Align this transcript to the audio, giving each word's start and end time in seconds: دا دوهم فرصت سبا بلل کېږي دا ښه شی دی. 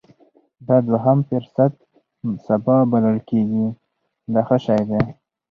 دا 0.67 0.77
دوهم 0.87 1.17
فرصت 1.29 1.73
سبا 2.45 2.77
بلل 2.91 3.17
کېږي 3.29 3.67
دا 4.33 4.41
ښه 4.47 4.57
شی 4.65 4.81
دی. 4.89 5.01